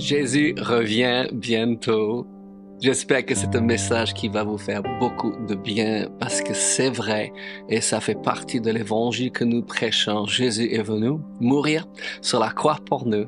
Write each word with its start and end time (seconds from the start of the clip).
Jésus 0.00 0.54
revient 0.58 1.26
bientôt. 1.30 2.26
J'espère 2.80 3.26
que 3.26 3.34
c'est 3.34 3.54
un 3.54 3.60
message 3.60 4.14
qui 4.14 4.28
va 4.28 4.44
vous 4.44 4.56
faire 4.56 4.82
beaucoup 4.98 5.34
de 5.46 5.54
bien 5.54 6.08
parce 6.18 6.40
que 6.40 6.54
c'est 6.54 6.88
vrai 6.88 7.30
et 7.68 7.82
ça 7.82 8.00
fait 8.00 8.14
partie 8.14 8.62
de 8.62 8.70
l'évangile 8.70 9.30
que 9.30 9.44
nous 9.44 9.62
prêchons. 9.62 10.24
Jésus 10.24 10.72
est 10.72 10.82
venu 10.82 11.18
mourir 11.38 11.86
sur 12.22 12.40
la 12.40 12.48
croix 12.48 12.78
pour 12.86 13.06
nous. 13.06 13.26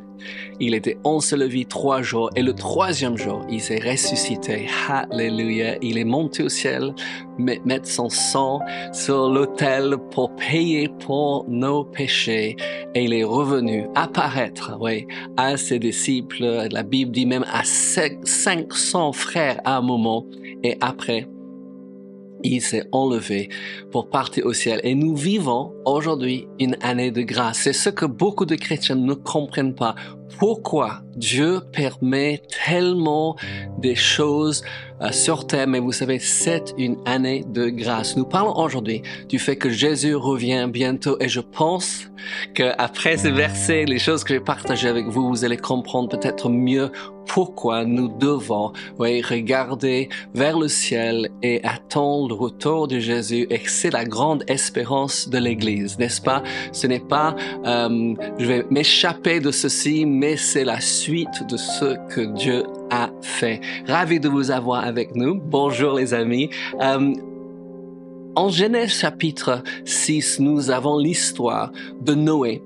Il 0.60 0.74
était 0.74 0.96
enseveli 1.04 1.66
trois 1.66 2.00
jours 2.00 2.30
et 2.34 2.42
le 2.42 2.54
troisième 2.54 3.18
jour, 3.18 3.44
il 3.50 3.60
s'est 3.60 3.80
ressuscité. 3.80 4.68
Alléluia. 4.88 5.76
Il 5.82 5.98
est 5.98 6.04
monté 6.04 6.44
au 6.44 6.48
ciel, 6.48 6.94
mettre 7.38 7.86
son 7.86 8.08
sang 8.08 8.60
sur 8.94 9.28
l'autel 9.28 9.96
pour 10.12 10.34
payer 10.36 10.88
pour 11.00 11.44
nos 11.46 11.84
péchés 11.84 12.56
et 12.94 13.04
il 13.04 13.14
est 13.14 13.24
revenu 13.24 13.86
apparaître, 13.94 14.76
oui, 14.80 15.06
à 15.36 15.56
ses 15.56 15.78
disciples. 15.78 16.68
La 16.70 16.82
Bible 16.82 17.12
dit 17.12 17.26
même 17.26 17.44
à 17.52 17.62
500 17.64 19.12
frères 19.12 19.60
à 19.64 19.76
un 19.76 19.82
moment 19.82 20.26
et 20.62 20.76
après, 20.80 21.28
il 22.44 22.60
s'est 22.60 22.84
enlevé 22.92 23.48
pour 23.90 24.08
partir 24.08 24.46
au 24.46 24.52
ciel. 24.52 24.80
Et 24.82 24.94
nous 24.94 25.16
vivons 25.16 25.72
aujourd'hui 25.84 26.46
une 26.58 26.76
année 26.82 27.10
de 27.10 27.22
grâce. 27.22 27.60
C'est 27.60 27.72
ce 27.72 27.88
que 27.88 28.06
beaucoup 28.06 28.44
de 28.44 28.56
chrétiens 28.56 28.96
ne 28.96 29.14
comprennent 29.14 29.74
pas. 29.74 29.94
Pourquoi 30.38 31.02
Dieu 31.16 31.60
permet 31.72 32.42
tellement 32.64 33.36
des 33.78 33.94
choses 33.94 34.62
euh, 35.02 35.10
sur 35.10 35.46
terre, 35.46 35.66
mais 35.66 35.80
vous 35.80 35.92
savez, 35.92 36.18
c'est 36.18 36.74
une 36.78 36.96
année 37.06 37.44
de 37.48 37.68
grâce. 37.68 38.16
Nous 38.16 38.24
parlons 38.24 38.56
aujourd'hui 38.56 39.02
du 39.28 39.38
fait 39.38 39.56
que 39.56 39.68
Jésus 39.68 40.14
revient 40.14 40.68
bientôt 40.70 41.16
et 41.20 41.28
je 41.28 41.40
pense 41.40 42.08
qu'après 42.54 43.16
ce 43.16 43.28
verset, 43.28 43.84
les 43.84 43.98
choses 43.98 44.22
que 44.22 44.34
j'ai 44.34 44.40
partagées 44.40 44.88
avec 44.88 45.06
vous, 45.06 45.28
vous 45.28 45.44
allez 45.44 45.56
comprendre 45.56 46.08
peut-être 46.08 46.48
mieux 46.48 46.90
pourquoi 47.26 47.84
nous 47.84 48.08
devons 48.08 48.72
oui, 48.98 49.22
regarder 49.22 50.08
vers 50.34 50.58
le 50.58 50.68
ciel 50.68 51.30
et 51.42 51.62
attendre 51.64 52.28
le 52.28 52.34
retour 52.34 52.88
de 52.88 52.98
Jésus. 52.98 53.46
Et 53.50 53.60
c'est 53.66 53.90
la 53.90 54.04
grande 54.04 54.44
espérance 54.48 55.28
de 55.28 55.38
l'Église, 55.38 55.98
n'est-ce 55.98 56.20
pas? 56.20 56.42
Ce 56.72 56.86
n'est 56.86 57.00
pas 57.00 57.34
euh, 57.64 58.14
je 58.38 58.46
vais 58.46 58.66
m'échapper 58.70 59.40
de 59.40 59.50
ceci, 59.50 60.04
mais 60.22 60.36
c'est 60.36 60.62
la 60.64 60.80
suite 60.80 61.44
de 61.48 61.56
ce 61.56 61.96
que 62.08 62.20
Dieu 62.20 62.62
a 62.90 63.10
fait. 63.22 63.60
Ravi 63.88 64.20
de 64.20 64.28
vous 64.28 64.52
avoir 64.52 64.84
avec 64.84 65.16
nous. 65.16 65.34
Bonjour 65.34 65.94
les 65.94 66.14
amis. 66.14 66.48
Euh, 66.80 67.12
en 68.36 68.48
Genèse 68.48 68.92
chapitre 68.92 69.64
6, 69.84 70.38
nous 70.38 70.70
avons 70.70 70.96
l'histoire 70.96 71.72
de 72.00 72.14
Noé. 72.14 72.62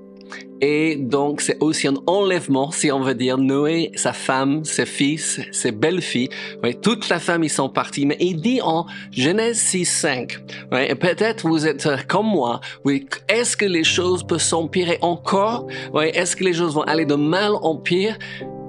Et 0.61 0.95
donc, 0.95 1.41
c'est 1.41 1.61
aussi 1.61 1.87
un 1.87 1.95
enlèvement, 2.07 2.71
si 2.71 2.91
on 2.91 3.01
veut 3.01 3.15
dire. 3.15 3.37
Noé, 3.37 3.91
sa 3.95 4.13
femme, 4.13 4.63
ses 4.63 4.85
fils, 4.85 5.39
ses 5.51 5.71
belles-filles, 5.71 6.29
oui, 6.63 6.75
toute 6.75 7.09
la 7.09 7.19
famille 7.19 7.49
sont 7.49 7.69
partis. 7.69 8.05
Mais 8.05 8.17
il 8.19 8.41
dit 8.41 8.61
en 8.61 8.85
Genèse 9.11 9.57
6, 9.57 9.85
5, 9.85 10.37
oui, 10.71 10.95
peut-être 10.95 11.47
vous 11.47 11.67
êtes 11.67 11.87
comme 12.07 12.27
moi, 12.27 12.61
oui, 12.83 13.05
est-ce 13.29 13.55
que 13.55 13.65
les 13.65 13.83
choses 13.83 14.23
peuvent 14.25 14.41
s'empirer 14.41 14.97
encore? 15.01 15.67
Oui, 15.93 16.05
est-ce 16.13 16.35
que 16.35 16.43
les 16.43 16.53
choses 16.53 16.73
vont 16.73 16.83
aller 16.83 17.05
de 17.05 17.15
mal 17.15 17.51
en 17.61 17.75
pire? 17.75 18.17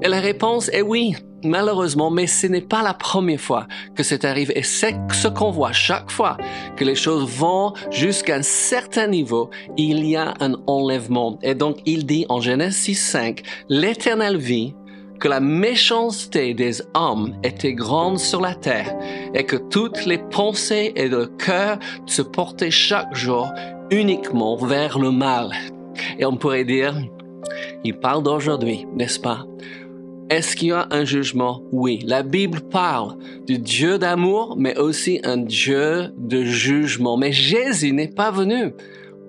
Et 0.03 0.09
la 0.09 0.21
réponse 0.21 0.69
est 0.73 0.83
oui, 0.83 1.17
malheureusement, 1.45 2.11
mais 2.11 2.27
ce 2.27 2.47
n'est 2.47 2.61
pas 2.61 2.83
la 2.83 2.95
première 2.95 3.41
fois 3.41 3.67
que 3.95 4.03
c'est 4.03 4.25
arrivé. 4.25 4.59
Et 4.59 4.63
c'est 4.63 4.97
ce 5.13 5.29
qu'on 5.29 5.51
voit 5.51 5.73
chaque 5.73 6.11
fois 6.11 6.37
que 6.77 6.85
les 6.85 6.95
choses 6.95 7.29
vont 7.29 7.73
jusqu'à 7.91 8.37
un 8.37 8.43
certain 8.43 9.07
niveau, 9.07 9.51
il 9.77 10.05
y 10.05 10.17
a 10.17 10.35
un 10.41 10.55
enlèvement. 10.67 11.39
Et 11.43 11.55
donc, 11.55 11.79
il 11.87 12.07
dit 12.07 12.27
en 12.29 12.41
Genèse 12.41 12.77
6.5, 12.77 13.45
l'éternel 13.69 14.37
vit 14.37 14.75
que 15.19 15.29
la 15.29 15.41
méchanceté 15.41 16.55
des 16.55 16.81
hommes 16.95 17.37
était 17.43 17.75
grande 17.75 18.19
sur 18.19 18.41
la 18.41 18.55
terre 18.55 18.95
et 19.35 19.45
que 19.45 19.57
toutes 19.57 20.07
les 20.07 20.19
pensées 20.19 20.93
et 20.95 21.09
le 21.09 21.27
cœur 21.27 21.79
se 22.07 22.23
portaient 22.23 22.71
chaque 22.71 23.15
jour 23.15 23.49
uniquement 23.91 24.57
vers 24.57 24.99
le 24.99 25.11
mal. 25.11 25.51
Et 26.19 26.25
on 26.25 26.37
pourrait 26.37 26.65
dire, 26.65 26.95
il 27.85 27.99
parle 27.99 28.23
d'aujourd'hui, 28.23 28.87
n'est-ce 28.95 29.19
pas? 29.19 29.45
Est-ce 30.31 30.57
qu'il 30.57 30.69
y 30.69 30.73
a 30.73 30.87
un 30.91 31.05
jugement? 31.05 31.63
Oui. 31.73 32.01
La 32.07 32.23
Bible 32.23 32.61
parle 32.61 33.17
du 33.47 33.59
Dieu 33.59 33.99
d'amour, 33.99 34.57
mais 34.59 34.77
aussi 34.77 35.21
un 35.25 35.39
Dieu 35.39 36.13
de 36.19 36.45
jugement. 36.45 37.17
Mais 37.17 37.33
Jésus 37.33 37.93
n'est 37.93 38.09
pas 38.09 38.31
venu 38.31 38.75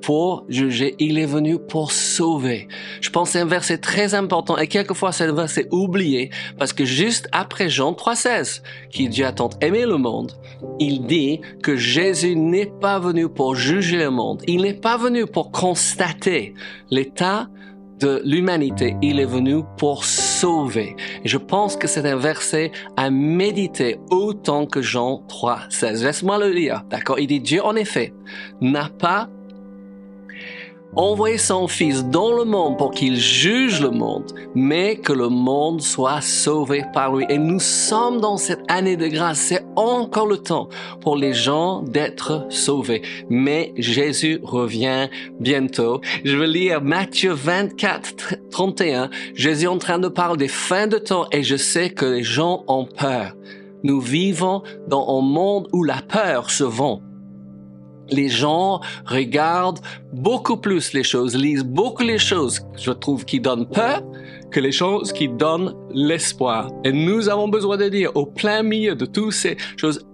pour 0.02 0.46
juger, 0.48 0.96
il 1.00 1.20
est 1.20 1.26
venu 1.26 1.60
pour 1.60 1.92
sauver. 1.92 2.68
Je 3.02 3.10
pense 3.10 3.30
que 3.30 3.34
c'est 3.34 3.40
un 3.40 3.46
verset 3.46 3.78
très 3.78 4.14
important 4.14 4.58
et 4.58 4.68
quelquefois 4.68 5.12
c'est 5.12 5.32
verset 5.32 5.68
oublié 5.72 6.30
parce 6.58 6.74
que 6.74 6.86
juste 6.86 7.28
après 7.32 7.70
Jean 7.70 7.92
3,16, 7.92 8.62
qui 8.92 9.10
Dieu 9.10 9.26
a 9.26 9.32
tant 9.32 9.50
aimé 9.62 9.86
le 9.86 9.98
monde, 9.98 10.34
il 10.80 11.06
dit 11.06 11.42
que 11.64 11.76
Jésus 11.76 12.36
n'est 12.36 12.72
pas 12.80 13.00
venu 13.00 13.30
pour 13.30 13.56
juger 13.56 13.98
le 13.98 14.10
monde, 14.10 14.42
il 14.48 14.62
n'est 14.62 14.74
pas 14.74 14.98
venu 14.98 15.26
pour 15.26 15.52
constater 15.52 16.54
l'état 16.90 17.50
de 18.00 18.22
l'humanité, 18.24 18.96
il 19.02 19.20
est 19.20 19.26
venu 19.26 19.64
pour 19.78 20.06
sauver. 20.06 20.29
Et 20.44 20.96
je 21.26 21.38
pense 21.38 21.76
que 21.76 21.88
c'est 21.88 22.08
un 22.08 22.16
verset 22.16 22.72
à 22.96 23.10
méditer 23.10 24.00
autant 24.10 24.66
que 24.66 24.82
Jean 24.82 25.22
3, 25.28 25.64
16. 25.70 26.04
Laisse-moi 26.04 26.38
le 26.38 26.50
lire, 26.50 26.84
d'accord? 26.90 27.20
Il 27.20 27.28
dit, 27.28 27.42
Dieu, 27.42 27.62
en 27.64 27.76
effet, 27.76 28.14
n'a 28.62 28.88
pas 28.88 29.28
envoyer 30.96 31.38
son 31.38 31.68
Fils 31.68 32.04
dans 32.06 32.34
le 32.34 32.46
monde 32.46 32.78
pour 32.78 32.92
qu'il 32.92 33.16
juge 33.16 33.82
le 33.82 33.92
monde, 33.92 34.32
mais 34.56 34.98
que 34.98 35.14
le 35.14 35.30
monde 35.30 35.82
soit 35.82 36.22
sauvé 36.22 36.84
par 36.94 37.16
lui. 37.16 37.26
Et 37.30 37.38
nous 37.38 37.60
sommes 37.60 38.20
dans 38.20 38.38
cette 38.38 38.64
année 38.68 38.98
de 38.98 39.08
grâce. 39.08 39.40
C'est 39.40 39.66
encore 39.76 40.28
le 40.28 40.38
temps 40.38 40.70
pour 41.02 41.16
les 41.16 41.34
gens 41.34 41.82
d'être 41.82 42.46
sauvés. 42.50 43.02
Mais 43.30 43.74
Jésus 43.78 44.40
revient 44.44 45.10
bientôt. 45.40 46.02
Je 46.24 46.36
veux 46.36 46.48
lire 46.48 46.82
Matthieu 46.82 47.32
24, 47.32 48.36
31. 48.52 49.10
Jésus 49.36 49.66
est 49.66 49.68
en 49.68 49.78
train 49.78 50.00
de 50.00 50.08
parler 50.08 50.38
des 50.38 50.48
fins 50.48 50.88
de 50.88 50.98
temps 50.98 51.28
et 51.32 51.44
je 51.44 51.56
sais 51.56 51.90
que 51.90 52.06
les 52.06 52.24
gens 52.24 52.64
ont 52.68 52.86
peur. 52.86 53.36
Nous 53.84 54.02
vivons 54.02 54.64
dans 54.88 55.20
un 55.20 55.22
monde 55.22 55.68
où 55.72 55.84
la 55.84 56.02
peur 56.02 56.52
se 56.52 56.64
vend 56.64 57.02
les 58.12 58.30
gens 58.30 58.82
regardent 59.06 59.80
beaucoup 60.14 60.58
plus 60.58 60.94
les 60.94 61.04
choses, 61.04 61.36
lisent 61.36 61.64
beaucoup 61.64 62.04
les 62.04 62.18
choses, 62.18 62.62
je 62.78 62.92
trouve, 62.92 63.26
qui 63.26 63.40
donnent 63.40 63.68
peur 63.68 64.02
que 64.52 64.60
les 64.60 64.72
choses 64.72 65.14
qui 65.14 65.28
donnent 65.30 65.76
l'espoir. 65.94 66.72
Et 66.84 66.92
nous 66.92 67.30
avons 67.30 67.48
besoin 67.48 67.78
de 67.78 67.88
dire, 67.88 68.12
au 68.16 68.26
plein 68.26 68.64
milieu 68.64 68.96
de 68.96 69.06
toutes 69.06 69.34
ces 69.34 69.58
choses 69.78 70.06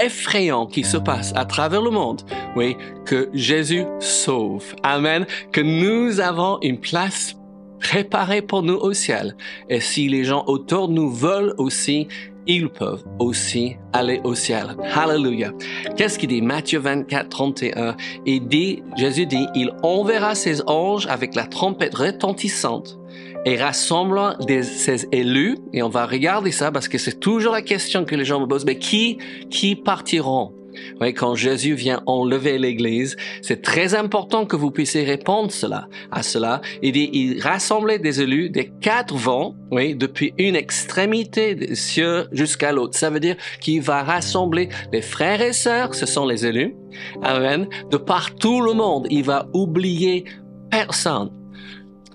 effrayantes 0.00 0.72
qui 0.72 0.84
se 0.84 0.96
passent 0.96 1.32
à 1.36 1.44
travers 1.44 1.82
le 1.82 1.90
monde, 1.90 2.22
oui, 2.56 2.76
que 3.06 3.28
Jésus 3.32 3.84
sauve. 4.00 4.74
Amen. 4.82 5.26
Que 5.52 5.60
nous 5.60 6.20
avons 6.20 6.58
une 6.62 6.80
place 6.80 7.36
préparée 7.80 8.42
pour 8.42 8.62
nous 8.62 8.76
au 8.76 8.92
ciel. 8.92 9.36
Et 9.68 9.80
si 9.80 10.08
les 10.08 10.24
gens 10.24 10.44
autour 10.46 10.88
nous 10.88 11.10
veulent 11.10 11.54
aussi, 11.58 12.08
ils 12.46 12.68
peuvent 12.68 13.04
aussi 13.18 13.76
aller 13.92 14.20
au 14.24 14.34
ciel. 14.34 14.76
Hallelujah. 14.94 15.52
Qu'est-ce 15.96 16.18
qu'il 16.18 16.28
dit? 16.28 16.42
Matthieu 16.42 16.78
24, 16.78 17.28
31. 17.28 17.96
Il 18.26 18.46
dit, 18.48 18.82
Jésus 18.96 19.26
dit, 19.26 19.46
il 19.54 19.72
enverra 19.82 20.34
ses 20.34 20.62
anges 20.66 21.06
avec 21.06 21.34
la 21.34 21.44
trompette 21.44 21.94
retentissante 21.94 22.98
et 23.44 23.56
rassemblant 23.56 24.34
ses 24.48 25.06
élus, 25.12 25.58
et 25.74 25.82
on 25.82 25.90
va 25.90 26.06
regarder 26.06 26.50
ça 26.50 26.72
parce 26.72 26.88
que 26.88 26.96
c'est 26.96 27.20
toujours 27.20 27.52
la 27.52 27.62
question 27.62 28.04
que 28.06 28.14
les 28.14 28.24
gens 28.24 28.40
me 28.40 28.46
posent, 28.46 28.64
mais 28.64 28.78
qui, 28.78 29.18
qui 29.50 29.76
partiront? 29.76 30.53
Oui, 31.00 31.14
quand 31.14 31.34
Jésus 31.34 31.74
vient 31.74 32.02
enlever 32.06 32.58
l'Église, 32.58 33.16
c'est 33.42 33.62
très 33.62 33.94
important 33.94 34.46
que 34.46 34.56
vous 34.56 34.70
puissiez 34.70 35.04
répondre 35.04 35.50
cela, 35.50 35.88
à 36.10 36.22
cela. 36.22 36.60
Il 36.82 36.92
dit, 36.92 37.10
il 37.12 37.40
rassemblait 37.40 37.98
des 37.98 38.20
élus 38.20 38.50
des 38.50 38.70
quatre 38.80 39.14
vents, 39.14 39.54
oui, 39.70 39.94
depuis 39.94 40.34
une 40.38 40.56
extrémité 40.56 41.54
des 41.54 41.74
cieux 41.74 42.26
jusqu'à 42.32 42.72
l'autre. 42.72 42.96
Ça 42.96 43.10
veut 43.10 43.20
dire 43.20 43.36
qu'il 43.60 43.82
va 43.82 44.02
rassembler 44.02 44.68
les 44.92 45.02
frères 45.02 45.40
et 45.40 45.52
sœurs, 45.52 45.94
ce 45.94 46.06
sont 46.06 46.26
les 46.26 46.46
élus, 46.46 46.74
amen, 47.22 47.66
de 47.90 47.96
partout 47.96 48.60
le 48.60 48.72
monde. 48.72 49.06
Il 49.10 49.24
va 49.24 49.46
oublier 49.52 50.24
personne. 50.70 51.30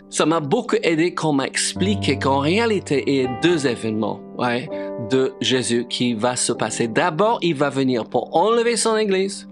Ça 0.10 0.26
m'a 0.26 0.40
beaucoup 0.40 0.76
aidé 0.82 1.14
quand 1.14 1.30
on 1.30 1.34
m'a 1.34 1.46
expliqué 1.46 2.18
qu'en 2.18 2.40
réalité, 2.40 3.04
il 3.06 3.16
y 3.16 3.26
a 3.26 3.40
deux 3.44 3.68
événements 3.68 4.20
ouais, 4.40 4.68
de 5.12 5.34
Jésus 5.40 5.86
qui 5.88 6.16
va 6.16 6.36
se 6.36 6.52
passer. 6.52 6.88
D'abord, 6.88 7.38
il 7.44 7.54
va 7.56 7.70
venir 7.70 8.06
pour 8.06 8.36
enlever 8.36 8.76
son 8.76 8.98
Église. 8.98 9.48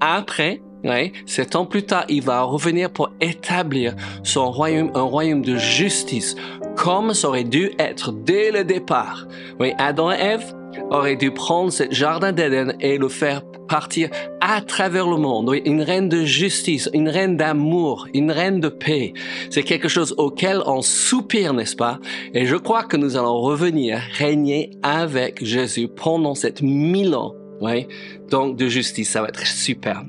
Après, 0.00 0.62
ouais, 0.82 1.12
sept 1.26 1.56
ans 1.56 1.66
plus 1.66 1.82
tard, 1.82 2.06
il 2.08 2.22
va 2.22 2.42
revenir 2.42 2.90
pour 2.90 3.10
établir 3.20 3.94
son 4.22 4.50
royaume, 4.50 4.90
un 4.94 5.02
royaume 5.02 5.42
de 5.42 5.56
justice, 5.56 6.36
comme 6.74 7.12
ça 7.12 7.28
aurait 7.28 7.44
dû 7.44 7.72
être 7.78 8.12
dès 8.12 8.50
le 8.50 8.64
départ. 8.64 9.26
Oui, 9.60 9.74
Adam 9.76 10.10
et 10.10 10.16
Ève, 10.16 10.54
aurait 10.90 11.16
dû 11.16 11.30
prendre 11.30 11.72
ce 11.72 11.84
jardin 11.90 12.32
d'Éden 12.32 12.74
et 12.80 12.98
le 12.98 13.08
faire 13.08 13.42
partir 13.68 14.10
à 14.40 14.60
travers 14.60 15.08
le 15.08 15.16
monde. 15.16 15.54
Une 15.64 15.82
reine 15.82 16.08
de 16.08 16.24
justice, 16.24 16.90
une 16.92 17.08
reine 17.08 17.36
d'amour, 17.36 18.06
une 18.12 18.30
reine 18.30 18.60
de 18.60 18.68
paix. 18.68 19.12
C'est 19.50 19.62
quelque 19.62 19.88
chose 19.88 20.14
auquel 20.18 20.62
on 20.66 20.82
soupire, 20.82 21.54
n'est-ce 21.54 21.76
pas? 21.76 21.98
Et 22.34 22.46
je 22.46 22.56
crois 22.56 22.84
que 22.84 22.96
nous 22.96 23.16
allons 23.16 23.40
revenir 23.40 23.98
régner 24.18 24.70
avec 24.82 25.44
Jésus 25.44 25.88
pendant 25.88 26.34
cette 26.34 26.62
mille 26.62 27.14
ans. 27.14 27.34
Oui, 27.60 27.86
donc 28.30 28.56
de 28.56 28.66
justice, 28.66 29.10
ça 29.10 29.22
va 29.22 29.28
être 29.28 29.46
super. 29.46 30.02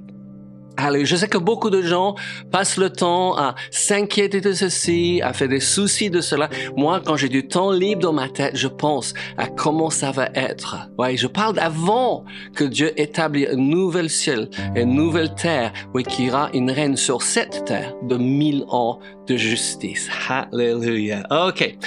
Allez, 0.77 1.05
je 1.05 1.15
sais 1.15 1.27
que 1.27 1.37
beaucoup 1.37 1.69
de 1.69 1.81
gens 1.81 2.15
passent 2.51 2.77
le 2.77 2.89
temps 2.89 3.37
à 3.37 3.55
s'inquiéter 3.69 4.41
de 4.41 4.53
ceci, 4.53 5.21
à 5.23 5.33
faire 5.33 5.47
des 5.47 5.59
soucis 5.59 6.09
de 6.09 6.19
cela. 6.19 6.49
Moi, 6.75 7.01
quand 7.05 7.15
j'ai 7.15 7.29
du 7.29 7.47
temps 7.47 7.71
libre 7.71 8.01
dans 8.01 8.13
ma 8.13 8.27
tête, 8.27 8.55
je 8.55 8.67
pense 8.67 9.13
à 9.37 9.47
comment 9.47 9.89
ça 9.89 10.11
va 10.11 10.29
être. 10.33 10.89
Ouais, 10.97 11.15
je 11.15 11.27
parle 11.27 11.55
d'avant 11.55 12.25
que 12.55 12.63
Dieu 12.63 12.91
établit 12.99 13.47
un 13.47 13.55
nouvel 13.55 14.09
ciel 14.09 14.49
une 14.75 14.93
nouvelle 14.93 15.33
terre, 15.35 15.71
oui, 15.93 16.03
qui 16.03 16.29
aura 16.29 16.49
une 16.53 16.71
reine 16.71 16.97
sur 16.97 17.21
cette 17.21 17.65
terre 17.65 17.93
de 18.03 18.17
mille 18.17 18.65
ans 18.69 18.99
de 19.27 19.35
justice. 19.35 20.09
Hallelujah. 20.27 21.23
OK. 21.29 21.77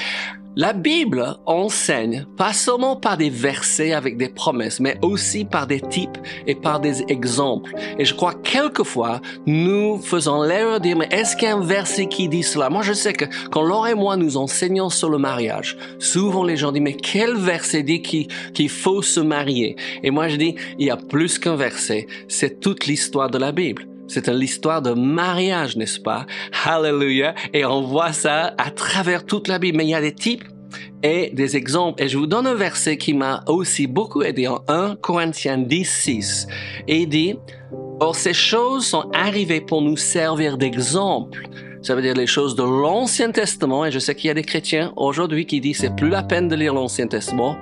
La 0.59 0.73
Bible 0.73 1.37
enseigne 1.45 2.25
pas 2.39 2.55
seulement 2.55 2.97
par 2.97 3.19
des 3.19 3.29
versets 3.29 3.93
avec 3.93 4.17
des 4.17 4.31
promesses, 4.31 4.81
mais 4.81 4.97
aussi 5.03 5.45
par 5.45 5.67
des 5.67 5.83
types 5.83 6.17
et 6.47 6.55
par 6.55 6.81
des 6.81 7.03
exemples. 7.09 7.75
Et 7.99 8.07
je 8.07 8.15
crois 8.15 8.33
quelquefois, 8.33 9.21
nous 9.45 9.99
faisons 9.99 10.43
l'erreur 10.43 10.81
de 10.81 10.85
dire, 10.85 10.97
mais 10.97 11.09
est-ce 11.11 11.37
qu'il 11.37 11.47
y 11.47 11.51
a 11.51 11.57
un 11.57 11.63
verset 11.63 12.07
qui 12.07 12.31
dit 12.31 12.43
cela? 12.43 12.71
Moi, 12.71 12.81
je 12.81 12.95
sais 12.95 13.13
que 13.13 13.27
quand 13.51 13.61
Laure 13.61 13.89
et 13.89 13.95
moi 13.95 14.17
nous 14.17 14.39
enseignons 14.39 14.89
sur 14.89 15.11
le 15.11 15.19
mariage, 15.19 15.77
souvent 15.99 16.43
les 16.43 16.57
gens 16.57 16.73
disent, 16.73 16.81
mais 16.81 16.97
quel 16.97 17.37
verset 17.37 17.83
dit 17.83 18.01
qu'il 18.01 18.71
faut 18.71 19.03
se 19.03 19.21
marier? 19.21 19.77
Et 20.03 20.11
moi, 20.11 20.29
je 20.29 20.37
dis, 20.37 20.55
il 20.79 20.87
y 20.87 20.91
a 20.91 20.97
plus 20.97 21.39
qu'un 21.39 21.57
verset. 21.57 22.07
C'est 22.29 22.61
toute 22.61 22.87
l'histoire 22.87 23.29
de 23.29 23.37
la 23.37 23.53
Bible. 23.53 23.87
C'est 24.09 24.29
une 24.29 24.41
histoire 24.41 24.83
de 24.83 24.93
mariage, 24.93 25.77
n'est-ce 25.77 26.01
pas? 26.01 26.27
Hallelujah. 26.65 27.35
Et 27.53 27.65
on 27.65 27.83
voit 27.83 28.13
ça 28.13 28.55
à 28.59 28.71
travers 28.71 29.25
toute 29.25 29.49
la 29.49 29.59
Bible. 29.59 29.79
Mais 29.79 29.85
il 29.85 29.91
y 29.91 29.95
a 29.95 30.01
des 30.01 30.15
types 30.15 30.45
et 31.03 31.31
des 31.33 31.57
exemples. 31.57 32.03
Et 32.03 32.09
je 32.09 32.17
vous 32.19 32.27
donne 32.27 32.47
un 32.47 32.55
verset 32.55 32.97
qui 32.97 33.15
m'a 33.15 33.43
aussi 33.47 33.87
beaucoup 33.87 34.23
aidé 34.23 34.47
en 34.47 34.63
1 34.69 34.97
Corinthiens 34.97 35.59
10, 35.59 35.85
6. 35.85 36.47
Et 36.89 37.01
il 37.03 37.09
dit, 37.09 37.35
Or 37.99 38.15
ces 38.15 38.35
choses 38.35 38.87
sont 38.87 39.11
arrivées 39.13 39.61
pour 39.61 39.83
nous 39.83 39.97
servir 39.97 40.59
d'exemple. 40.59 41.49
Ça 41.83 41.95
veut 41.95 42.03
dire 42.03 42.15
les 42.15 42.27
choses 42.27 42.55
de 42.55 42.63
l'Ancien 42.63 43.31
Testament. 43.31 43.87
Et 43.87 43.91
je 43.91 43.99
sais 43.99 44.15
qu'il 44.15 44.29
y 44.29 44.31
a 44.31 44.35
des 44.35 44.43
chrétiens 44.43 44.93
aujourd'hui 44.97 45.47
qui 45.47 45.61
disent 45.61 45.79
c'est 45.79 45.95
plus 45.95 46.09
la 46.09 46.23
peine 46.23 46.49
de 46.49 46.57
lire 46.57 46.75
l'Ancien 46.75 47.07
Testament 47.07 47.57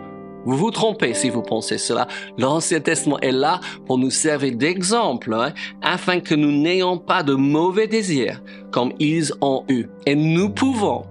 vous 0.45 0.57
vous 0.57 0.71
trompez 0.71 1.15
si 1.15 1.31
vous 1.31 1.43
pensez 1.43 1.79
cela. 1.79 2.07
L'Ancien 2.39 2.81
Testament 2.81 3.19
est 3.21 3.33
là 3.33 3.61
pour 3.87 3.99
nous 3.99 4.11
servir 4.11 4.57
d'exemple, 4.57 5.33
hein, 5.35 5.53
afin 5.83 6.21
que 6.21 6.35
nous 6.35 6.53
n'ayons 6.53 6.99
pas 6.99 7.23
de 7.23 7.35
mauvais 7.35 7.87
désirs 7.87 8.43
comme 8.71 8.93
ils 8.99 9.33
ont 9.41 9.65
eu. 9.69 9.87
Et 10.07 10.15
nous 10.15 10.51
pouvons 10.51 11.05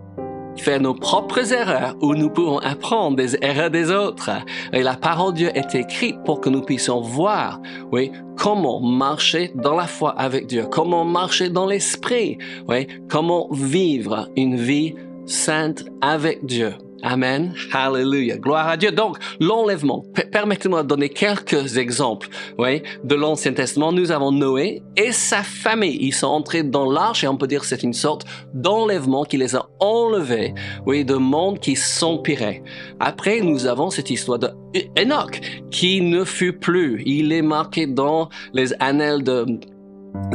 faire 0.58 0.80
nos 0.80 0.94
propres 0.94 1.52
erreurs 1.52 1.96
ou 2.02 2.14
nous 2.16 2.30
pouvons 2.30 2.60
apprendre 2.60 3.18
des 3.18 3.36
erreurs 3.42 3.72
des 3.72 3.92
autres. 3.92 4.30
Et 4.72 4.84
la 4.84 4.96
parole 4.96 5.34
de 5.34 5.38
Dieu 5.38 5.52
est 5.56 5.76
écrite 5.76 6.18
pour 6.26 6.42
que 6.42 6.50
nous 6.50 6.62
puissions 6.62 7.02
voir, 7.02 7.60
oui, 7.92 8.12
comment 8.38 8.80
marcher 8.80 9.52
dans 9.56 9.76
la 9.76 9.88
foi 9.88 10.12
avec 10.12 10.48
Dieu, 10.48 10.66
comment 10.70 11.06
marcher 11.06 11.50
dans 11.50 11.66
l'esprit, 11.66 12.38
oui, 12.68 12.88
comment 13.10 13.48
vivre 13.52 14.30
une 14.36 14.56
vie 14.56 14.96
sainte 15.26 15.86
avec 16.02 16.46
Dieu. 16.46 16.74
Amen. 17.04 17.54
Hallelujah. 17.74 18.38
Gloire 18.38 18.70
à 18.70 18.78
Dieu. 18.78 18.92
Donc, 18.92 19.18
l'enlèvement. 19.42 20.06
Permettez-moi 20.32 20.84
de 20.84 20.88
donner 20.88 21.10
quelques 21.10 21.78
exemples, 21.78 22.30
oui, 22.58 22.82
de 23.04 23.16
l'Ancien 23.16 23.54
Testament. 23.54 23.92
Nous 23.92 24.12
avons 24.12 24.32
Noé 24.32 24.82
et 24.96 25.12
sa 25.12 25.44
famille. 25.44 25.98
Ils 26.00 26.14
sont 26.14 26.28
entrés 26.28 26.64
dans 26.64 26.90
l'arche 26.90 27.26
et 27.26 27.28
on 27.28 27.36
peut 27.36 27.48
dire 27.48 27.60
que 27.60 27.68
c'est 27.68 27.84
une 27.84 27.94
sorte 27.94 28.26
d'enlèvement 28.54 29.26
qui 29.26 29.38
les 29.38 29.54
a 29.54 29.66
enlevés, 29.82 30.54
oui, 30.86 31.04
de 31.04 31.16
monde 31.16 31.60
qui 31.60 31.76
s'empirait. 31.76 32.64
Après, 33.02 33.42
nous 33.42 33.66
avons 33.66 33.90
cette 33.90 34.10
histoire 34.10 34.40
de 34.40 34.50
Enoch 34.98 35.42
qui 35.72 36.00
ne 36.00 36.24
fut 36.24 36.54
plus. 36.54 37.04
Il 37.06 37.34
est 37.34 37.42
marqué 37.42 37.86
dans 37.86 38.30
les 38.54 38.74
annales 38.80 39.24
de 39.24 39.46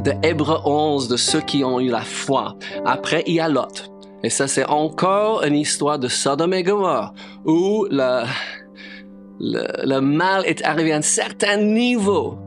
de 0.03 0.13
Hébreux 0.23 0.59
11 0.65 1.09
de 1.09 1.17
ceux 1.17 1.41
qui 1.41 1.65
ont 1.65 1.81
eu 1.81 1.89
la 1.89 2.03
foi. 2.03 2.57
Après, 2.85 3.23
il 3.27 3.35
y 3.35 3.41
a 3.41 3.49
Lot. 3.49 3.91
Et 4.25 4.31
ça, 4.31 4.49
c'est 4.49 4.67
encore 4.67 5.45
une 5.45 5.55
histoire 5.55 5.99
de 5.99 6.09
Sodome 6.09 6.55
et 6.55 6.63
Gomorrhe, 6.63 7.13
où 7.45 7.87
le, 7.91 8.25
le, 9.41 10.01
mal 10.01 10.43
est 10.47 10.65
arrivé 10.65 10.93
à 10.93 10.97
un 10.97 11.03
certain 11.03 11.57
niveau, 11.57 12.39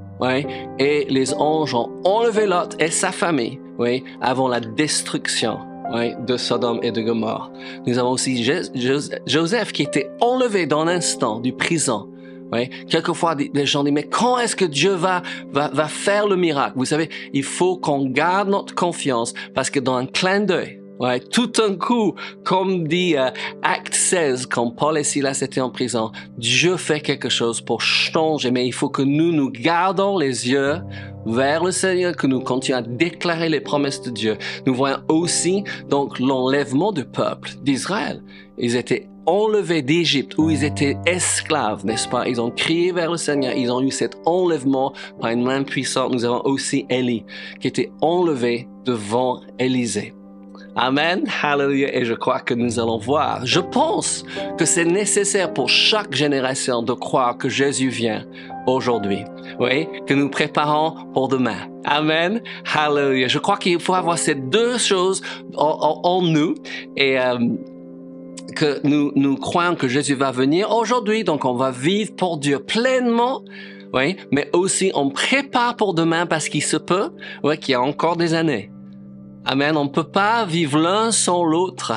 et 0.80 1.08
les 1.10 1.34
anges 1.34 1.74
ont 1.74 1.90
enlevé 2.04 2.46
Lot 2.46 2.76
et 2.80 2.92
sa 2.92 3.12
famille, 3.12 3.60
avant 4.22 4.48
la 4.48 4.60
destruction, 4.60 5.60
de 6.26 6.38
Sodome 6.38 6.80
et 6.84 6.92
de 6.92 7.02
Gomorrhe. 7.02 7.52
Nous 7.86 7.98
avons 7.98 8.12
aussi 8.12 8.44
Joseph 9.26 9.72
qui 9.72 9.84
était 9.84 10.10
enlevé 10.22 10.66
dans 10.66 10.86
l'instant 10.86 11.40
du 11.40 11.54
prison, 11.54 12.08
oui. 12.54 12.70
Quelquefois, 12.90 13.36
les 13.36 13.66
gens 13.66 13.84
disent, 13.84 13.94
mais 13.94 14.04
quand 14.04 14.38
est-ce 14.38 14.58
que 14.58 14.66
Dieu 14.66 14.92
va, 14.92 15.22
va, 15.54 15.70
va 15.70 15.88
faire 15.88 16.28
le 16.28 16.36
miracle? 16.36 16.74
Vous 16.76 16.86
savez, 16.86 17.10
il 17.34 17.44
faut 17.44 17.78
qu'on 17.78 18.06
garde 18.06 18.50
notre 18.50 18.76
confiance 18.76 19.34
parce 19.56 19.70
que 19.70 19.80
dans 19.80 19.96
un 19.96 20.06
clin 20.06 20.42
d'œil, 20.42 20.81
Ouais, 21.02 21.20
tout 21.20 21.52
un 21.58 21.78
coup, 21.78 22.14
comme 22.44 22.88
dit 22.88 23.18
euh, 23.18 23.32
Acte 23.64 23.96
16, 23.96 24.46
quand 24.46 24.70
Paul 24.70 25.00
et 25.00 25.04
Silas 25.04 25.40
étaient 25.42 25.60
en 25.60 25.72
prison, 25.72 26.12
Dieu 26.38 26.78
fait 26.78 27.00
quelque 27.00 27.28
chose 27.28 27.60
pour 27.60 27.82
changer, 27.82 28.52
mais 28.52 28.68
il 28.68 28.72
faut 28.72 28.90
que 28.90 29.02
nous 29.02 29.32
nous 29.32 29.50
gardons 29.50 30.20
les 30.20 30.48
yeux 30.48 30.76
vers 31.26 31.64
le 31.64 31.72
Seigneur, 31.72 32.16
que 32.16 32.28
nous 32.28 32.42
continuons 32.42 32.78
à 32.78 32.82
déclarer 32.84 33.50
les 33.50 33.62
promesses 33.62 34.04
de 34.04 34.12
Dieu. 34.12 34.38
Nous 34.68 34.76
voyons 34.76 35.00
aussi 35.08 35.64
donc 35.90 36.20
l'enlèvement 36.20 36.92
du 36.92 37.04
peuple 37.04 37.50
d'Israël. 37.64 38.22
Ils 38.60 38.76
étaient 38.76 39.10
enlevés 39.26 39.82
d'Égypte 39.82 40.38
où 40.38 40.52
ils 40.52 40.64
étaient 40.64 40.98
esclaves, 41.08 41.84
n'est-ce 41.84 42.10
pas? 42.10 42.28
Ils 42.28 42.40
ont 42.40 42.52
crié 42.52 42.92
vers 42.92 43.10
le 43.10 43.18
Seigneur, 43.18 43.56
ils 43.56 43.72
ont 43.72 43.82
eu 43.82 43.90
cet 43.90 44.18
enlèvement 44.28 44.94
par 45.20 45.32
une 45.32 45.42
main 45.42 45.64
puissante. 45.64 46.14
Nous 46.14 46.26
avons 46.26 46.42
aussi 46.46 46.86
Élie 46.92 47.26
qui 47.60 47.68
était 47.68 47.92
enlevé 48.02 48.68
devant 48.86 49.42
Élisée. 49.58 50.14
Amen, 50.76 51.26
hallelujah, 51.44 51.94
et 51.94 52.06
je 52.06 52.14
crois 52.14 52.40
que 52.40 52.54
nous 52.54 52.80
allons 52.80 52.98
voir. 52.98 53.46
Je 53.46 53.60
pense 53.60 54.24
que 54.58 54.64
c'est 54.64 54.86
nécessaire 54.86 55.54
pour 55.54 55.68
chaque 55.68 56.14
génération 56.14 56.82
de 56.82 56.94
croire 56.94 57.38
que 57.38 57.50
Jésus 57.50 57.90
vient 57.90 58.26
aujourd'hui. 58.68 59.26
Oui, 59.60 59.88
que 60.08 60.14
nous 60.14 60.30
préparons 60.30 60.96
pour 61.14 61.28
demain. 61.28 61.68
Amen, 61.84 62.42
hallelujah. 62.74 63.28
Je 63.28 63.38
crois 63.38 63.58
qu'il 63.58 63.82
faut 63.82 63.96
avoir 63.96 64.18
ces 64.18 64.36
deux 64.36 64.78
choses 64.78 65.22
en, 65.56 66.22
nous 66.22 66.56
et 66.96 67.20
euh, 67.20 67.38
que 68.56 68.80
nous, 68.88 69.12
nous 69.16 69.36
croyons 69.36 69.76
que 69.76 69.90
Jésus 69.90 70.16
va 70.16 70.32
venir 70.32 70.72
aujourd'hui, 70.72 71.26
donc 71.26 71.44
on 71.44 71.54
va 71.54 71.72
vivre 71.72 72.16
pour 72.16 72.38
Dieu 72.38 72.60
pleinement. 72.60 73.44
Oui, 73.94 74.16
mais 74.32 74.50
aussi 74.54 74.92
on 74.96 75.10
prépare 75.10 75.76
pour 75.76 75.94
demain 75.94 76.26
parce 76.26 76.48
qu'il 76.48 76.64
se 76.64 76.78
peut, 76.78 77.10
oui, 77.44 77.58
qu'il 77.58 77.74
y 77.74 77.76
a 77.76 77.82
encore 77.82 78.16
des 78.16 78.34
années. 78.34 78.72
Amen. 79.44 79.76
On 79.76 79.86
ne 79.86 79.90
peut 79.90 80.04
pas 80.04 80.46
vivre 80.46 80.78
l'un 80.80 81.12
sans 81.12 81.44
l'autre. 81.44 81.94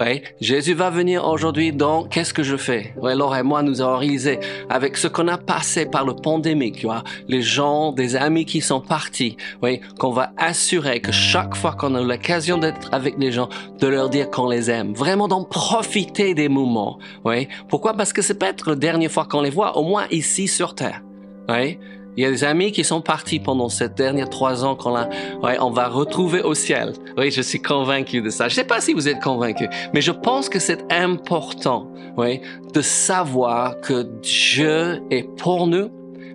Ouais. 0.00 0.22
Jésus 0.40 0.72
va 0.72 0.88
venir 0.88 1.26
aujourd'hui, 1.26 1.72
donc 1.72 2.08
qu'est-ce 2.08 2.32
que 2.32 2.42
je 2.42 2.56
fais? 2.56 2.94
Ouais, 2.96 3.14
Laure 3.14 3.36
et 3.36 3.42
moi, 3.42 3.62
nous 3.62 3.82
avons 3.82 3.98
réalisé 3.98 4.40
avec 4.70 4.96
ce 4.96 5.06
qu'on 5.06 5.28
a 5.28 5.36
passé 5.36 5.84
par 5.84 6.06
le 6.06 6.14
pandémie, 6.14 6.72
tu 6.72 6.86
vois, 6.86 7.04
les 7.28 7.42
gens, 7.42 7.92
des 7.92 8.16
amis 8.16 8.46
qui 8.46 8.60
sont 8.62 8.80
partis, 8.80 9.36
ouais, 9.62 9.80
qu'on 9.98 10.10
va 10.10 10.32
assurer 10.38 11.00
que 11.00 11.12
chaque 11.12 11.54
fois 11.54 11.72
qu'on 11.72 11.94
a 11.94 12.00
l'occasion 12.00 12.56
d'être 12.56 12.88
avec 12.92 13.16
les 13.18 13.30
gens, 13.30 13.50
de 13.78 13.86
leur 13.86 14.08
dire 14.08 14.30
qu'on 14.30 14.48
les 14.48 14.70
aime, 14.70 14.94
vraiment 14.94 15.28
d'en 15.28 15.44
profiter 15.44 16.34
des 16.34 16.48
moments. 16.48 16.98
Ouais. 17.24 17.48
Pourquoi? 17.68 17.94
Parce 17.94 18.12
que 18.12 18.22
c'est 18.22 18.38
peut-être 18.38 18.70
la 18.70 18.76
dernière 18.76 19.10
fois 19.10 19.26
qu'on 19.26 19.42
les 19.42 19.50
voit, 19.50 19.76
au 19.76 19.84
moins 19.84 20.06
ici 20.10 20.48
sur 20.48 20.74
Terre. 20.74 21.02
Ouais. 21.48 21.78
Il 22.16 22.22
y 22.22 22.26
a 22.26 22.30
des 22.30 22.44
amis 22.44 22.72
qui 22.72 22.82
sont 22.82 23.02
partis 23.02 23.38
pendant 23.38 23.68
ces 23.68 23.90
derniers 23.90 24.26
trois 24.26 24.64
ans 24.64 24.74
qu'on 24.74 24.96
a, 24.96 25.08
ouais, 25.42 25.58
on 25.60 25.70
va 25.70 25.88
retrouver 25.88 26.40
au 26.40 26.54
ciel. 26.54 26.94
Oui, 27.18 27.30
je 27.30 27.42
suis 27.42 27.60
convaincu 27.60 28.22
de 28.22 28.30
ça. 28.30 28.48
Je 28.48 28.54
sais 28.54 28.64
pas 28.64 28.80
si 28.80 28.94
vous 28.94 29.06
êtes 29.08 29.20
convaincu, 29.20 29.68
mais 29.92 30.00
je 30.00 30.12
pense 30.12 30.48
que 30.48 30.58
c'est 30.58 30.90
important, 30.90 31.92
oui, 32.16 32.40
de 32.72 32.80
savoir 32.80 33.80
que 33.80 34.06
Dieu 34.22 35.02
est 35.10 35.28
pour 35.36 35.66
nous, 35.66 35.90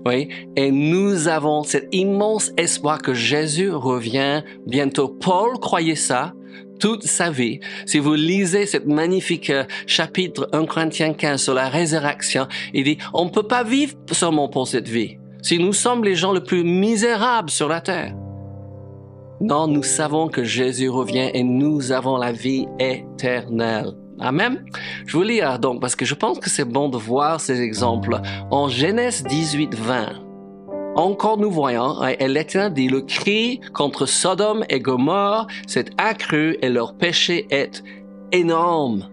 oui, 0.06 0.30
et 0.56 0.72
nous 0.72 1.28
avons 1.28 1.64
cet 1.64 1.88
immense 1.92 2.52
espoir 2.58 3.02
que 3.02 3.14
Jésus 3.14 3.72
revient 3.72 4.44
bientôt. 4.68 5.10
Paul 5.10 5.60
croyait 5.60 5.96
ça, 5.96 6.34
toute 6.80 7.04
sa 7.04 7.30
vie. 7.30 7.60
Si 7.86 8.00
vous 8.00 8.16
lisez 8.16 8.66
cette 8.66 8.88
magnifique 8.88 9.52
euh, 9.52 9.64
chapitre 9.86 10.50
1 10.52 10.66
Corinthiens 10.66 11.14
15 11.14 11.42
sur 11.42 11.54
la 11.54 11.70
résurrection, 11.70 12.48
il 12.74 12.84
dit, 12.84 12.98
on 13.14 13.26
ne 13.26 13.30
peut 13.30 13.44
pas 13.44 13.64
vivre 13.64 13.94
seulement 14.12 14.50
pour 14.50 14.68
cette 14.68 14.90
vie 14.90 15.21
si 15.42 15.60
nous 15.60 15.74
sommes 15.74 16.04
les 16.04 16.16
gens 16.16 16.34
les 16.34 16.42
plus 16.42 16.64
misérables 16.64 17.50
sur 17.50 17.68
la 17.68 17.82
terre. 17.82 18.16
Non, 19.42 19.68
nous 19.68 19.84
savons 19.84 20.28
que 20.28 20.44
Jésus 20.44 20.90
revient 20.90 21.32
et 21.34 21.44
nous 21.44 21.92
avons 21.92 22.18
la 22.18 22.32
vie 22.32 22.68
éternelle. 22.80 23.94
Amen. 24.20 24.64
Je 25.08 25.18
vous 25.18 25.24
lis 25.24 25.42
donc 25.60 25.82
parce 25.82 25.96
que 25.96 26.06
je 26.06 26.14
pense 26.14 26.40
que 26.40 26.50
c'est 26.50 26.66
bon 26.66 26.90
de 26.90 26.98
voir 26.98 27.42
ces 27.42 27.60
exemples. 27.62 28.22
En 28.52 28.68
Genèse 28.68 29.24
18, 29.24 29.74
20, 29.74 30.10
encore 30.96 31.38
nous 31.38 31.50
voyons, 31.50 32.02
hein, 32.02 32.14
et 32.20 32.28
l'Éternel 32.28 32.74
dit, 32.74 32.88
le 32.88 33.02
cri 33.02 33.62
contre 33.74 34.06
Sodome 34.06 34.64
et 34.70 34.80
Gomorre 34.80 35.48
s'est 35.66 35.86
accru 35.98 36.58
et 36.62 36.70
leur 36.70 36.94
péché 36.94 37.48
est 37.50 37.82
énorme. 38.32 39.08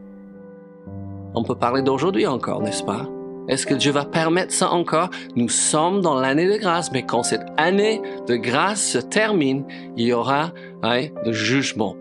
On 1.35 1.43
peut 1.43 1.55
parler 1.55 1.83
d'aujourd'hui 1.83 2.27
encore, 2.27 2.61
n'est-ce 2.61 2.83
pas? 2.83 3.09
Est-ce 3.49 3.67
que 3.67 3.75
Dieu 3.75 3.93
va 3.93 4.05
permettre 4.05 4.53
ça 4.53 4.71
encore? 4.71 5.11
Nous 5.37 5.49
sommes 5.49 6.01
dans 6.01 6.19
l'année 6.21 6.47
de 6.47 6.57
grâce, 6.57 6.93
mais 6.93 7.03
quand 7.03 7.23
cette 7.23 7.47
année 7.57 8.01
de 8.27 8.37
grâce 8.37 8.93
se 8.93 8.99
termine, 8.99 9.65
il 9.97 10.07
y 10.07 10.13
aura 10.13 10.53
hein, 10.83 11.07
de 11.25 11.33
jugement. 11.33 11.97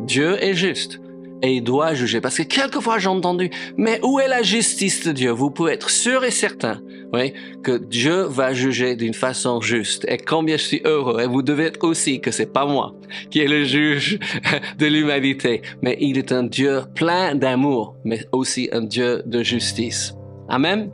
Dieu 0.00 0.42
est 0.42 0.54
juste 0.54 1.00
et 1.42 1.54
il 1.54 1.62
doit 1.62 1.94
juger. 1.94 2.20
Parce 2.20 2.36
que 2.36 2.42
quelquefois 2.42 2.98
j'ai 2.98 3.08
entendu, 3.08 3.50
mais 3.76 4.00
où 4.02 4.18
est 4.20 4.28
la 4.28 4.42
justice 4.42 5.06
de 5.06 5.12
Dieu? 5.12 5.30
Vous 5.30 5.50
pouvez 5.50 5.72
être 5.72 5.90
sûr 5.90 6.24
et 6.24 6.30
certain 6.30 6.80
oui, 7.12 7.32
que 7.62 7.78
Dieu 7.78 8.24
va 8.24 8.52
juger 8.52 8.94
d'une 8.94 9.14
façon 9.14 9.62
juste. 9.62 10.04
Et 10.08 10.18
combien 10.18 10.58
je 10.58 10.64
suis 10.64 10.82
heureux. 10.84 11.22
Et 11.22 11.26
vous 11.26 11.42
devez 11.42 11.64
être 11.64 11.82
aussi 11.84 12.20
que 12.20 12.30
c'est 12.30 12.52
pas 12.52 12.66
moi 12.66 12.94
qui 13.30 13.40
est 13.40 13.48
le 13.48 13.64
juge 13.64 14.18
de 14.78 14.86
l'humanité. 14.86 15.62
Mais 15.80 15.96
il 16.00 16.18
est 16.18 16.32
un 16.32 16.42
Dieu 16.42 16.82
plein 16.94 17.34
d'amour, 17.34 17.96
mais 18.04 18.26
aussi 18.32 18.68
un 18.72 18.82
Dieu 18.82 19.22
de 19.24 19.42
justice. 19.42 20.17
Amen. 20.48 20.90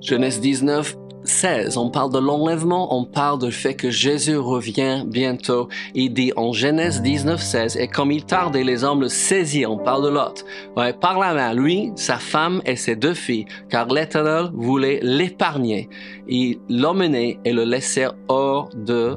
Genèse 0.00 0.40
19, 0.40 0.96
16, 1.24 1.76
on 1.76 1.90
parle 1.90 2.12
de 2.12 2.18
l'enlèvement, 2.18 2.96
on 2.96 3.04
parle 3.04 3.38
du 3.38 3.52
fait 3.52 3.74
que 3.74 3.90
Jésus 3.90 4.36
revient 4.36 5.04
bientôt. 5.06 5.68
Il 5.94 6.12
dit 6.14 6.32
en 6.36 6.52
Genèse 6.52 7.02
19, 7.02 7.40
16, 7.40 7.76
et 7.76 7.88
comme 7.88 8.10
il 8.10 8.24
tardait, 8.24 8.64
les 8.64 8.82
hommes 8.82 9.02
le 9.02 9.08
saisirent, 9.08 9.70
on 9.70 9.78
parle 9.78 10.04
de 10.04 10.08
Lot, 10.08 10.44
ouais, 10.76 10.92
par 10.92 11.18
la 11.18 11.34
main, 11.34 11.52
lui, 11.52 11.92
sa 11.96 12.16
femme 12.16 12.62
et 12.64 12.76
ses 12.76 12.96
deux 12.96 13.14
filles, 13.14 13.46
car 13.68 13.86
l'Éternel 13.86 14.50
voulait 14.54 15.00
l'épargner. 15.02 15.88
Il 16.26 16.58
l'emmenait 16.68 17.38
et 17.44 17.52
le 17.52 17.64
laissèrent 17.64 18.14
hors 18.28 18.70
de 18.74 19.16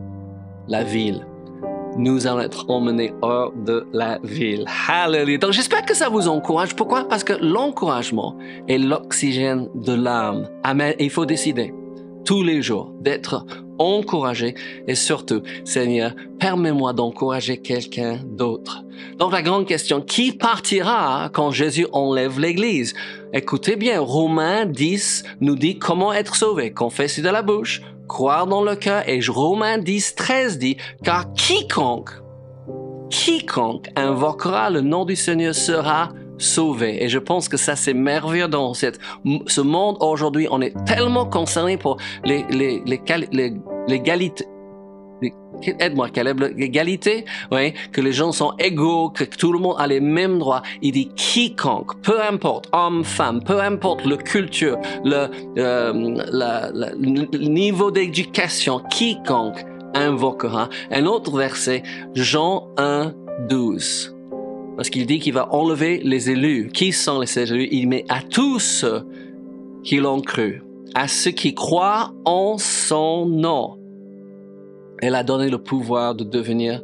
la 0.68 0.84
ville 0.84 1.26
nous 1.98 2.28
allons 2.28 2.42
être 2.42 2.70
emmenés 2.70 3.14
hors 3.22 3.52
de 3.54 3.86
la 3.94 4.20
ville. 4.24 4.66
Hallelujah. 4.88 5.38
Donc 5.38 5.52
j'espère 5.52 5.86
que 5.86 5.96
ça 5.96 6.10
vous 6.10 6.28
encourage. 6.28 6.76
Pourquoi? 6.76 7.08
Parce 7.08 7.24
que 7.24 7.34
l'encouragement 7.34 8.38
est 8.68 8.78
l'oxygène 8.78 9.70
de 9.76 9.94
l'âme. 9.94 10.48
Amen. 10.64 10.94
Il 11.00 11.10
faut 11.10 11.26
décider 11.26 11.74
tous 12.26 12.44
les 12.44 12.62
jours, 12.62 12.92
d'être 13.02 13.46
encouragé 13.80 14.56
et 14.88 14.96
surtout, 14.96 15.42
Seigneur, 15.66 16.14
permets-moi 16.40 16.94
d'encourager 16.94 17.58
quelqu'un 17.58 18.20
d'autre. 18.24 18.84
Donc 19.18 19.32
la 19.32 19.42
grande 19.42 19.66
question, 19.66 20.02
qui 20.02 20.32
partira 20.32 21.30
quand 21.34 21.52
Jésus 21.52 21.88
enlève 21.92 22.40
l'Église? 22.40 22.94
Écoutez 23.34 23.76
bien, 23.76 24.00
Romains 24.00 24.66
10 24.66 25.24
nous 25.42 25.56
dit 25.56 25.80
comment 25.80 26.14
être 26.14 26.36
sauvé. 26.36 26.72
Confesser 26.72 27.22
de 27.22 27.30
la 27.30 27.42
bouche, 27.42 27.82
croire 28.08 28.48
dans 28.48 28.64
le 28.64 28.76
cœur 28.76 29.08
et 29.08 29.20
Romains 29.28 29.78
10, 29.78 30.16
13 30.16 30.58
dit, 30.58 30.78
car 31.04 31.32
quiconque, 31.34 32.12
quiconque 33.10 33.90
invoquera 33.96 34.70
le 34.70 34.82
nom 34.82 35.06
du 35.06 35.16
Seigneur 35.16 35.56
sera 35.56 36.10
sauvé. 36.38 37.04
Et 37.04 37.10
je 37.10 37.20
pense 37.20 37.48
que 37.48 37.58
ça, 37.58 37.76
c'est 37.76 37.94
merveilleux 37.94 38.48
dans 38.48 38.74
cette, 38.74 39.00
ce 39.48 39.62
monde 39.62 39.98
aujourd'hui. 40.00 40.48
On 40.52 40.62
est 40.62 40.74
tellement 40.86 41.26
concerné 41.26 41.78
pour 41.78 41.98
les, 42.24 42.46
les, 42.50 42.82
les, 42.86 43.02
les 43.32 43.54
l'égalité, 43.88 44.46
aide-moi 45.80 46.10
Caleb, 46.10 46.42
l'égalité, 46.56 47.26
que 47.92 48.02
les 48.02 48.14
gens 48.14 48.32
sont 48.32 48.54
égaux, 48.60 49.10
que 49.10 49.24
tout 49.24 49.54
le 49.54 49.60
monde 49.60 49.76
a 49.78 49.88
les 49.88 50.00
mêmes 50.00 50.40
droits. 50.40 50.62
Il 50.82 50.92
dit 50.94 51.10
quiconque, 51.16 52.02
peu 52.02 52.22
importe, 52.22 52.70
homme, 52.74 53.04
femme, 53.04 53.44
peu 53.44 53.62
importe 53.62 54.06
le 54.06 54.18
culture, 54.18 54.78
le, 55.04 55.28
euh, 55.58 55.94
niveau 57.38 57.92
d'éducation, 57.92 58.82
quiconque 58.90 59.64
invoquera. 59.94 60.70
Un 60.92 61.06
autre 61.06 61.38
verset, 61.38 61.84
Jean 62.16 62.68
1, 62.78 63.14
12. 63.50 64.16
Parce 64.76 64.90
qu'il 64.90 65.06
dit 65.06 65.20
qu'il 65.20 65.34
va 65.34 65.54
enlever 65.54 66.02
les 66.04 66.32
élus. 66.32 66.70
Qui 66.74 66.92
sont 66.92 67.20
les 67.20 67.40
élus? 67.40 67.68
Il 67.72 67.88
met 67.88 68.06
à 68.10 68.22
tous 68.22 68.60
ceux 68.60 69.08
qui 69.84 69.98
l'ont 69.98 70.22
cru, 70.22 70.64
à 70.96 71.08
ceux 71.08 71.32
qui 71.32 71.54
croient 71.54 72.14
en 72.26 72.58
son 72.58 73.26
nom. 73.28 73.78
Elle 75.02 75.16
a 75.16 75.24
donné 75.24 75.50
le 75.50 75.58
pouvoir 75.58 76.16
de 76.16 76.24
devenir 76.24 76.82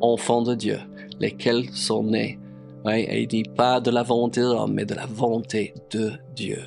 enfants 0.00 0.42
de 0.42 0.54
Dieu, 0.54 0.78
lesquels 1.20 1.68
sont 1.72 2.04
nés? 2.04 2.38
Oui, 2.84 3.04
et 3.08 3.26
dit 3.26 3.42
pas 3.42 3.80
de 3.80 3.90
la 3.90 4.02
volonté 4.02 4.40
de 4.40 4.46
l'homme, 4.46 4.72
mais 4.74 4.84
de 4.84 4.94
la 4.94 5.06
volonté 5.06 5.74
de 5.90 6.12
Dieu. 6.34 6.62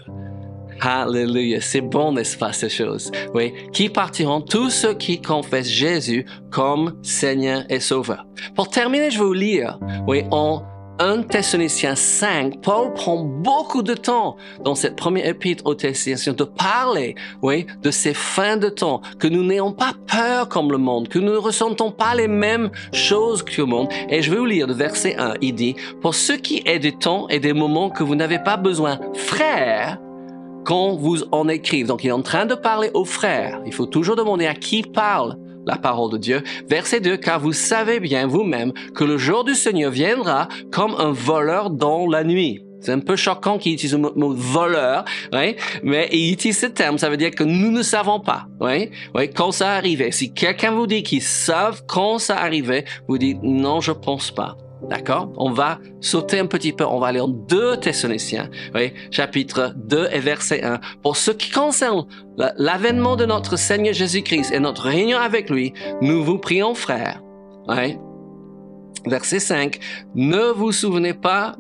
Alléluia, 0.81 1.62
c'est 1.62 1.81
bon, 1.81 2.12
n'est-ce 2.12 2.38
pas, 2.38 2.53
ces 2.53 2.69
choses? 2.69 3.12
Oui, 3.33 3.53
qui 3.71 3.88
partiront? 3.88 4.41
Tous 4.41 4.69
ceux 4.69 4.93
qui 4.93 5.21
confessent 5.21 5.69
Jésus 5.69 6.25
comme 6.50 6.98
Seigneur 7.03 7.63
et 7.69 7.79
Sauveur. 7.79 8.25
Pour 8.55 8.69
terminer, 8.69 9.12
je 9.12 9.19
vais 9.19 9.25
vous 9.25 9.33
lire, 9.33 9.79
oui, 10.07 10.24
en 10.31 10.63
1 11.00 11.24
Thessaloniciens 11.24 11.95
5, 11.95 12.62
Paul 12.62 12.93
prend 12.93 13.24
beaucoup 13.24 13.81
de 13.81 13.93
temps 13.93 14.36
dans 14.63 14.75
cette 14.75 14.95
première 14.95 15.25
épître 15.25 15.65
aux 15.65 15.74
Thessaloniciens 15.74 16.33
de 16.33 16.43
parler, 16.43 17.15
oui, 17.41 17.65
de 17.81 17.91
ces 17.91 18.13
fins 18.13 18.57
de 18.57 18.69
temps, 18.69 19.01
que 19.19 19.27
nous 19.27 19.43
n'ayons 19.43 19.71
pas 19.71 19.93
peur 20.07 20.48
comme 20.50 20.71
le 20.71 20.77
monde, 20.77 21.07
que 21.07 21.19
nous 21.19 21.31
ne 21.31 21.38
ressentons 21.38 21.91
pas 21.91 22.13
les 22.15 22.27
mêmes 22.27 22.69
choses 22.93 23.43
que 23.43 23.62
le 23.62 23.65
monde. 23.65 23.89
Et 24.10 24.21
je 24.21 24.31
vais 24.31 24.38
vous 24.38 24.45
lire 24.45 24.67
le 24.67 24.74
verset 24.74 25.15
1, 25.17 25.36
il 25.41 25.55
dit, 25.55 25.75
pour 26.01 26.13
ce 26.13 26.33
qui 26.33 26.62
est 26.65 26.79
des 26.79 26.93
temps 26.93 27.27
et 27.29 27.39
des 27.39 27.53
moments 27.53 27.89
que 27.89 28.03
vous 28.03 28.15
n'avez 28.15 28.39
pas 28.39 28.57
besoin, 28.57 29.00
frères, 29.15 29.98
quand 30.63 30.95
vous 30.95 31.24
en 31.31 31.48
écrivez. 31.48 31.86
Donc, 31.86 32.03
il 32.03 32.10
est 32.10 32.12
en 32.12 32.21
train 32.21 32.45
de 32.45 32.55
parler 32.55 32.91
aux 32.93 33.05
frères. 33.05 33.62
Il 33.65 33.74
faut 33.74 33.88
toujours 33.88 34.15
demander 34.15 34.45
à 34.45 34.53
qui 34.53 34.83
parle 34.83 35.36
la 35.65 35.77
parole 35.77 36.12
de 36.12 36.18
Dieu. 36.18 36.44
Verset 36.68 37.01
2, 37.01 37.18
car 37.18 37.39
vous 37.39 37.53
savez 37.53 38.00
bien 38.00 38.27
vous-même 38.27 38.74
que 38.96 39.03
le 39.03 39.18
jour 39.18 39.44
du 39.44 39.56
Seigneur 39.56 39.91
viendra 39.91 40.48
comme 40.72 40.96
un 40.98 41.12
voleur 41.12 41.70
dans 41.70 42.08
la 42.08 42.24
nuit. 42.24 42.63
C'est 42.82 42.94
un 42.94 43.00
peu 43.00 43.15
choquant 43.15 43.60
qu'il 43.60 43.74
utilise 43.74 43.94
le 43.94 44.00
mot 44.00 44.34
voleur, 44.34 45.06
oui, 45.34 45.56
mais 45.84 46.10
il 46.12 46.34
utilise 46.34 46.58
ce 46.58 46.65
terme, 46.65 46.98
ça 46.98 47.10
veut 47.10 47.18
dire 47.18 47.30
que 47.30 47.44
nous 47.44 47.70
ne 47.70 47.84
savons 47.84 48.20
pas, 48.20 48.48
oui, 48.60 48.89
quand 49.36 49.51
ça 49.51 49.74
arrivait. 49.74 50.12
Si 50.12 50.34
quelqu'un 50.34 50.72
vous 50.72 50.88
dit 50.88 51.03
qu'il 51.03 51.22
savent 51.22 51.84
quand 51.88 52.18
ça 52.18 52.38
arrivait, 52.38 52.86
vous 53.08 53.20
dites 53.20 53.38
non, 53.44 53.82
je 53.82 53.91
pense 53.91 54.32
pas. 54.32 54.58
D'accord? 54.89 55.31
On 55.38 55.51
va 55.51 55.79
sauter 56.00 56.39
un 56.39 56.47
petit 56.47 56.73
peu, 56.73 56.85
on 56.85 57.00
va 57.00 57.07
aller 57.07 57.19
en 57.19 57.27
2 57.27 57.77
Thessaloniciens, 57.77 58.50
oui, 58.73 58.93
chapitre 59.11 59.73
2 59.75 60.07
et 60.11 60.19
verset 60.19 60.63
1. 60.63 60.79
Pour 61.03 61.17
ce 61.17 61.31
qui 61.31 61.51
concerne 61.51 62.05
l'avènement 62.57 63.15
de 63.15 63.25
notre 63.25 63.57
Seigneur 63.57 63.93
Jésus-Christ 63.93 64.51
et 64.51 64.59
notre 64.59 64.83
réunion 64.83 65.19
avec 65.19 65.50
lui, 65.50 65.73
nous 66.01 66.23
vous 66.23 66.39
prions, 66.39 66.73
frères. 66.73 67.21
Oui. 67.67 67.97
Verset 69.05 69.39
5. 69.39 69.79
Ne 70.15 70.51
vous 70.51 70.71
souvenez 70.71 71.13
pas 71.13 71.55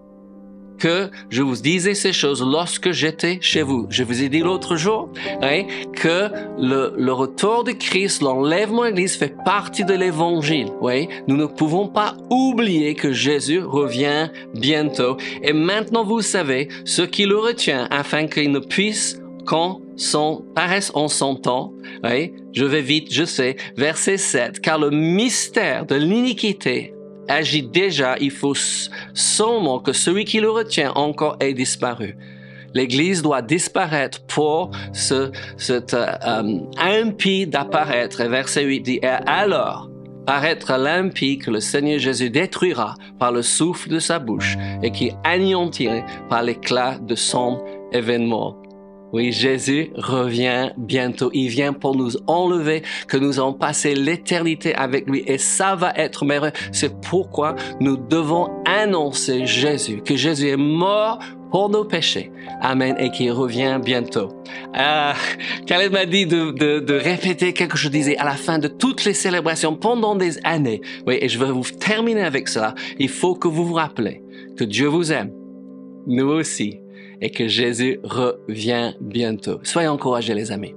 que 0.81 1.11
je 1.29 1.43
vous 1.43 1.55
disais 1.57 1.93
ces 1.93 2.11
choses 2.11 2.41
lorsque 2.41 2.91
j'étais 2.91 3.37
chez 3.39 3.61
vous. 3.61 3.85
Je 3.89 4.03
vous 4.03 4.23
ai 4.23 4.29
dit 4.29 4.39
l'autre 4.39 4.75
jour 4.75 5.09
hein, 5.43 5.63
que 5.93 6.29
le, 6.57 7.11
retour 7.11 7.63
de 7.63 7.71
Christ, 7.71 8.23
l'enlèvement 8.23 8.81
de 8.81 8.87
l'Église 8.87 9.15
fait 9.15 9.35
partie 9.45 9.85
de 9.85 9.93
l'Évangile. 9.93 10.69
Oui, 10.81 11.07
nous 11.27 11.37
ne 11.37 11.45
pouvons 11.45 11.87
pas 11.87 12.17
oublier 12.31 12.95
que 12.95 13.11
Jésus 13.11 13.61
revient 13.61 14.29
bientôt. 14.55 15.17
Et 15.43 15.53
maintenant, 15.53 16.03
vous 16.03 16.21
savez 16.21 16.67
ce 16.83 17.03
qui 17.03 17.25
le 17.25 17.37
retient 17.37 17.87
afin 17.91 18.25
qu'il 18.25 18.51
ne 18.51 18.59
puisse 18.59 19.21
quand 19.45 19.81
son 19.97 20.43
paraisse 20.55 20.91
en 20.95 21.07
son 21.07 21.35
temps. 21.35 21.73
Oui, 22.03 22.33
je 22.53 22.65
vais 22.65 22.81
vite, 22.81 23.13
je 23.13 23.25
sais. 23.25 23.55
Verset 23.77 24.17
7. 24.17 24.59
Car 24.61 24.79
le 24.79 24.89
mystère 24.89 25.85
de 25.85 25.95
l'iniquité 25.95 26.95
agit 27.31 27.63
déjà, 27.63 28.17
il 28.19 28.31
faut 28.31 28.55
seulement 29.13 29.79
que 29.79 29.93
celui 29.93 30.25
qui 30.25 30.39
le 30.39 30.51
retient 30.51 30.91
encore 30.93 31.37
ait 31.39 31.53
disparu. 31.53 32.17
L'Église 32.73 33.21
doit 33.21 33.41
disparaître 33.41 34.23
pour 34.27 34.71
ce, 34.93 35.31
cet 35.57 35.93
euh, 35.93 36.59
impie 36.77 37.47
d'apparaître. 37.47 38.23
Verset 38.23 38.63
8 38.63 38.81
dit, 38.81 38.99
et 39.01 39.07
alors 39.07 39.89
paraître 40.25 40.77
l'impie 40.77 41.37
que 41.37 41.51
le 41.51 41.59
Seigneur 41.59 41.99
Jésus 41.99 42.29
détruira 42.29 42.95
par 43.17 43.31
le 43.31 43.41
souffle 43.41 43.89
de 43.89 43.99
sa 43.99 44.19
bouche 44.19 44.55
et 44.83 44.91
qui 44.91 45.11
anéantirait 45.23 46.05
par 46.29 46.43
l'éclat 46.43 46.97
de 46.99 47.15
son 47.15 47.61
événement. 47.91 48.60
Oui, 49.13 49.31
Jésus 49.31 49.91
revient 49.95 50.71
bientôt. 50.77 51.29
Il 51.33 51.49
vient 51.49 51.73
pour 51.73 51.95
nous 51.95 52.11
enlever, 52.27 52.83
que 53.07 53.17
nous 53.17 53.39
allons 53.39 53.53
passer 53.53 53.95
l'éternité 53.95 54.73
avec 54.75 55.07
lui 55.07 55.23
et 55.27 55.37
ça 55.37 55.75
va 55.75 55.93
être 55.95 56.25
merveilleux. 56.25 56.53
C'est 56.71 57.01
pourquoi 57.01 57.55
nous 57.79 57.97
devons 57.97 58.49
annoncer 58.65 59.45
Jésus, 59.45 60.01
que 60.01 60.15
Jésus 60.15 60.49
est 60.49 60.57
mort 60.57 61.19
pour 61.51 61.69
nos 61.69 61.83
péchés. 61.83 62.31
Amen. 62.61 62.95
Et 62.97 63.11
qui 63.11 63.29
revient 63.29 63.79
bientôt. 63.83 64.29
Euh, 64.77 65.13
Khaled 65.67 65.91
m'a 65.91 66.05
dit 66.05 66.25
de, 66.25 66.51
de, 66.51 66.79
de, 66.79 66.93
répéter 66.93 67.53
quelque 67.53 67.75
chose 67.75 67.91
que 67.91 67.97
je 67.97 68.03
disais 68.03 68.17
à 68.17 68.25
la 68.25 68.35
fin 68.35 68.57
de 68.57 68.67
toutes 68.67 69.03
les 69.03 69.13
célébrations 69.13 69.75
pendant 69.75 70.15
des 70.15 70.39
années. 70.45 70.81
Oui, 71.05 71.17
et 71.19 71.27
je 71.27 71.37
vais 71.37 71.51
vous 71.51 71.63
terminer 71.63 72.23
avec 72.23 72.47
cela. 72.47 72.73
Il 72.99 73.09
faut 73.09 73.35
que 73.35 73.47
vous 73.47 73.65
vous 73.65 73.73
rappelez 73.73 74.23
que 74.57 74.63
Dieu 74.63 74.87
vous 74.87 75.11
aime. 75.11 75.31
Nous 76.07 76.27
aussi. 76.27 76.80
Et 77.21 77.29
que 77.29 77.47
Jésus 77.47 77.99
revient 78.03 78.93
bientôt. 78.99 79.59
Soyez 79.63 79.87
encouragés, 79.87 80.33
les 80.33 80.51
amis. 80.51 80.73